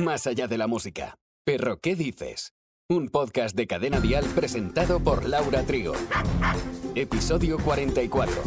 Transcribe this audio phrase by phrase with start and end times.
[0.00, 1.16] más allá de la música.
[1.44, 2.52] Perro, ¿qué dices?
[2.88, 5.92] Un podcast de Cadena Dial presentado por Laura Trigo.
[6.94, 8.42] Episodio 44.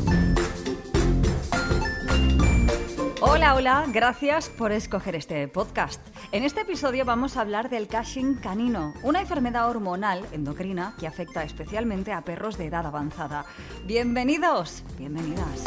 [3.21, 6.01] Hola, hola, gracias por escoger este podcast.
[6.31, 11.43] En este episodio vamos a hablar del Cushing canino, una enfermedad hormonal endocrina que afecta
[11.43, 13.45] especialmente a perros de edad avanzada.
[13.85, 15.63] Bienvenidos, bienvenidas.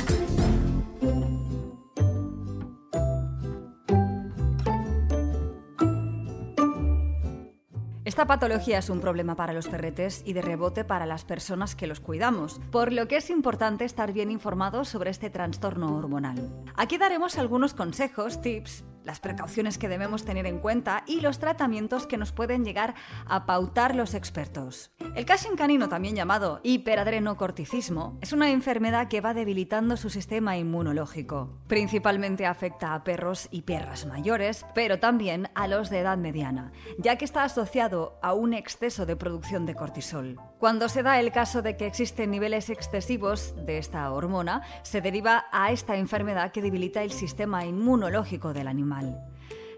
[8.17, 11.87] Esta patología es un problema para los perretes y de rebote para las personas que
[11.87, 16.65] los cuidamos, por lo que es importante estar bien informados sobre este trastorno hormonal.
[16.77, 22.07] Aquí daremos algunos consejos, tips, las precauciones que debemos tener en cuenta y los tratamientos
[22.07, 22.95] que nos pueden llegar
[23.27, 24.93] a pautar los expertos.
[25.15, 31.59] El Cushing canino, también llamado hiperadrenocorticismo, es una enfermedad que va debilitando su sistema inmunológico.
[31.67, 37.17] Principalmente afecta a perros y perras mayores, pero también a los de edad mediana, ya
[37.17, 40.39] que está asociado a un exceso de producción de cortisol.
[40.59, 45.47] Cuando se da el caso de que existen niveles excesivos de esta hormona, se deriva
[45.53, 49.36] a esta enfermedad que debilita el sistema inmunológico del animal.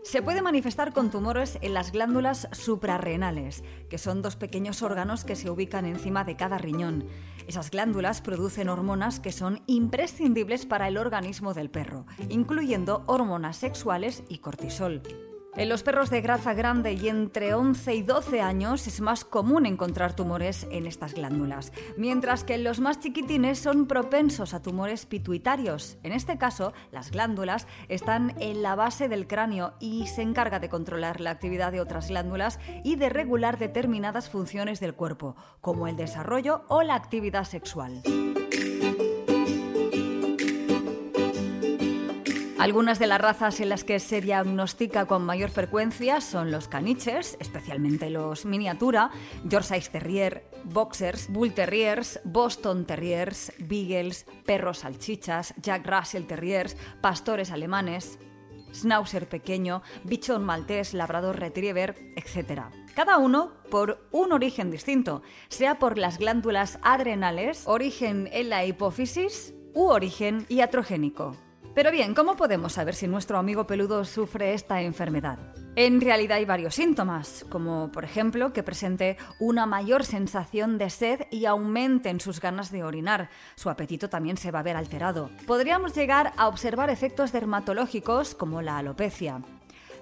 [0.09, 5.37] Se puede manifestar con tumores en las glándulas suprarrenales, que son dos pequeños órganos que
[5.37, 7.05] se ubican encima de cada riñón.
[7.47, 14.23] Esas glándulas producen hormonas que son imprescindibles para el organismo del perro, incluyendo hormonas sexuales
[14.31, 15.03] y cortisol.
[15.59, 19.67] En los perros de grasa grande y entre 11 y 12 años es más común
[19.67, 25.05] encontrar tumores en estas glándulas, mientras que en los más chiquitines son propensos a tumores
[25.05, 25.99] pituitarios.
[26.05, 30.69] En este caso, las glándulas están en la base del cráneo y se encarga de
[30.69, 35.97] controlar la actividad de otras glándulas y de regular determinadas funciones del cuerpo, como el
[35.97, 38.01] desarrollo o la actividad sexual.
[42.59, 47.37] Algunas de las razas en las que se diagnostica con mayor frecuencia son los caniches,
[47.39, 49.13] especialmente los miniatura,
[49.45, 58.19] Yorkshire Terrier, Boxers, Bull Terriers, Boston Terriers, Beagles, perros salchichas, Jack Russell Terriers, pastores alemanes,
[58.75, 62.63] Schnauzer pequeño, Bichon maltés, Labrador Retriever, etc.
[62.97, 69.55] Cada uno por un origen distinto, sea por las glándulas adrenales, origen en la hipófisis
[69.75, 71.37] u origen iatrogénico.
[71.75, 75.39] Pero bien, ¿cómo podemos saber si nuestro amigo peludo sufre esta enfermedad?
[75.77, 81.21] En realidad hay varios síntomas, como por ejemplo que presente una mayor sensación de sed
[81.31, 83.31] y aumenten sus ganas de orinar.
[83.55, 85.31] Su apetito también se va a ver alterado.
[85.47, 89.41] Podríamos llegar a observar efectos dermatológicos como la alopecia.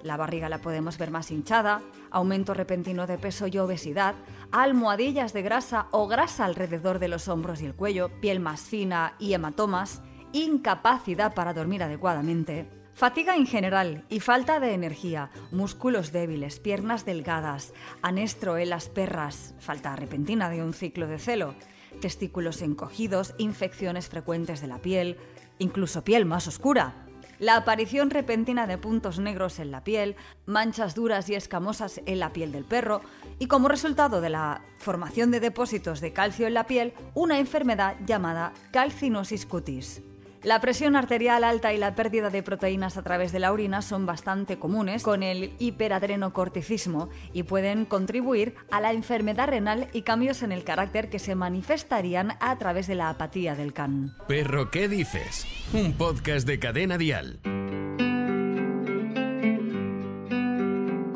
[0.02, 4.14] La barriga la podemos ver más hinchada, aumento repentino de peso y obesidad,
[4.52, 9.14] almohadillas de grasa o grasa alrededor de los hombros y el cuello, piel más fina
[9.18, 10.00] y hematomas,
[10.36, 17.72] incapacidad para dormir adecuadamente, fatiga en general y falta de energía, músculos débiles, piernas delgadas,
[18.02, 21.54] anestro en las perras, falta repentina de un ciclo de celo,
[22.00, 25.16] testículos encogidos, infecciones frecuentes de la piel,
[25.58, 27.06] incluso piel más oscura.
[27.38, 30.16] La aparición repentina de puntos negros en la piel,
[30.46, 33.02] manchas duras y escamosas en la piel del perro
[33.38, 37.96] y como resultado de la formación de depósitos de calcio en la piel, una enfermedad
[38.06, 40.02] llamada calcinosis cutis.
[40.46, 44.06] La presión arterial alta y la pérdida de proteínas a través de la orina son
[44.06, 50.52] bastante comunes con el hiperadrenocorticismo y pueden contribuir a la enfermedad renal y cambios en
[50.52, 54.14] el carácter que se manifestarían a través de la apatía del can.
[54.28, 55.48] Perro, ¿qué dices?
[55.72, 57.40] Un podcast de cadena dial.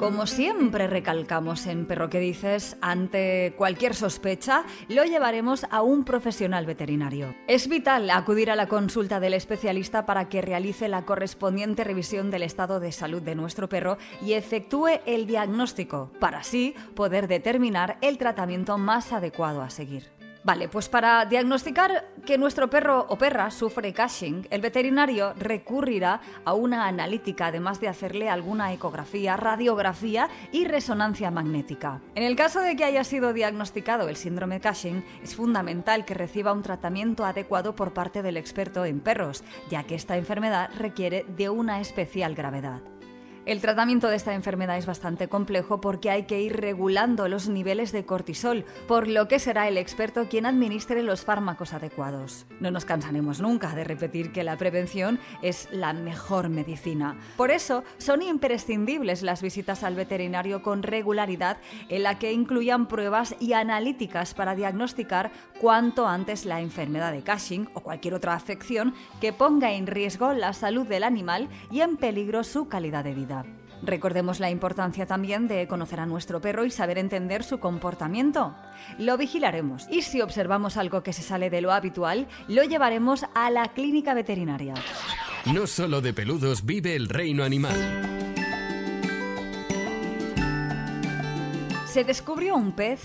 [0.01, 6.65] Como siempre recalcamos en Perro que dices, ante cualquier sospecha, lo llevaremos a un profesional
[6.65, 7.35] veterinario.
[7.47, 12.45] Es vital acudir a la consulta del especialista para que realice la correspondiente revisión del
[12.45, 18.17] estado de salud de nuestro perro y efectúe el diagnóstico, para así poder determinar el
[18.17, 20.20] tratamiento más adecuado a seguir.
[20.43, 26.55] Vale, pues para diagnosticar que nuestro perro o perra sufre Cushing, el veterinario recurrirá a
[26.55, 32.01] una analítica, además de hacerle alguna ecografía, radiografía y resonancia magnética.
[32.15, 36.55] En el caso de que haya sido diagnosticado el síndrome Cushing, es fundamental que reciba
[36.55, 41.51] un tratamiento adecuado por parte del experto en perros, ya que esta enfermedad requiere de
[41.51, 42.81] una especial gravedad.
[43.51, 47.91] El tratamiento de esta enfermedad es bastante complejo porque hay que ir regulando los niveles
[47.91, 52.47] de cortisol, por lo que será el experto quien administre los fármacos adecuados.
[52.61, 57.19] No nos cansaremos nunca de repetir que la prevención es la mejor medicina.
[57.37, 61.57] Por eso son imprescindibles las visitas al veterinario con regularidad
[61.89, 67.69] en la que incluyan pruebas y analíticas para diagnosticar cuanto antes la enfermedad de Cushing
[67.75, 72.45] o cualquier otra afección que ponga en riesgo la salud del animal y en peligro
[72.45, 73.40] su calidad de vida.
[73.83, 78.55] Recordemos la importancia también de conocer a nuestro perro y saber entender su comportamiento.
[78.99, 83.51] Lo vigilaremos y si observamos algo que se sale de lo habitual, lo llevaremos a
[83.51, 84.75] la clínica veterinaria.
[85.47, 87.75] No solo de peludos vive el reino animal.
[91.87, 93.01] Se descubrió un pez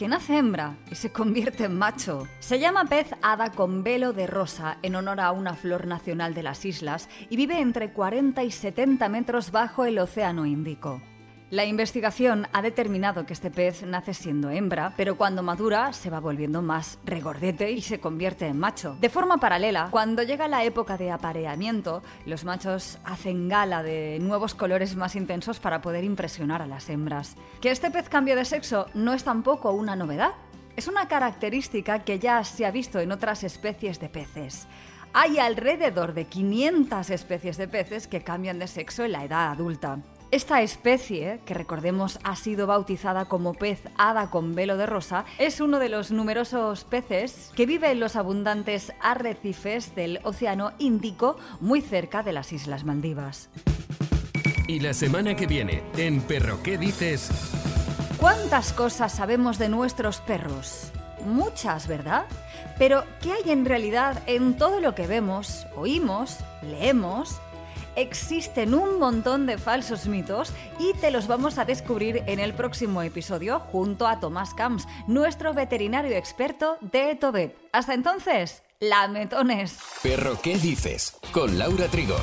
[0.00, 2.26] que nace hembra y se convierte en macho.
[2.38, 6.42] Se llama pez hada con velo de rosa en honor a una flor nacional de
[6.42, 11.02] las islas y vive entre 40 y 70 metros bajo el Océano Índico.
[11.50, 16.20] La investigación ha determinado que este pez nace siendo hembra, pero cuando madura se va
[16.20, 18.96] volviendo más regordete y se convierte en macho.
[19.00, 24.54] De forma paralela, cuando llega la época de apareamiento, los machos hacen gala de nuevos
[24.54, 27.34] colores más intensos para poder impresionar a las hembras.
[27.60, 30.34] Que este pez cambie de sexo no es tampoco una novedad.
[30.76, 34.68] Es una característica que ya se ha visto en otras especies de peces.
[35.12, 39.98] Hay alrededor de 500 especies de peces que cambian de sexo en la edad adulta.
[40.30, 45.60] Esta especie, que recordemos ha sido bautizada como pez hada con velo de rosa, es
[45.60, 51.80] uno de los numerosos peces que vive en los abundantes arrecifes del Océano Índico muy
[51.80, 53.50] cerca de las Islas Maldivas.
[54.68, 57.28] Y la semana que viene, en Perro ¿Qué dices?
[58.16, 60.92] ¿Cuántas cosas sabemos de nuestros perros?
[61.26, 62.26] Muchas, ¿verdad?
[62.78, 67.40] Pero, ¿qué hay en realidad en todo lo que vemos, oímos, leemos
[67.96, 73.02] existen un montón de falsos mitos y te los vamos a descubrir en el próximo
[73.02, 77.56] episodio junto a Tomás Camps, nuestro veterinario experto de Tobet.
[77.72, 79.78] Hasta entonces, lametones.
[80.02, 81.16] Perro, ¿qué dices?
[81.32, 82.16] Con Laura Trigo.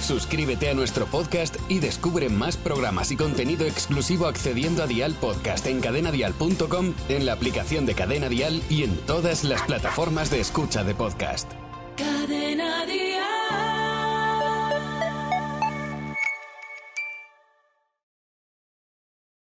[0.00, 5.66] Suscríbete a nuestro podcast y descubre más programas y contenido exclusivo accediendo a Dial Podcast
[5.66, 10.84] en cadenadial.com, en la aplicación de Cadena Dial y en todas las plataformas de escucha
[10.84, 11.52] de podcast.
[11.96, 13.29] Cadena Dial.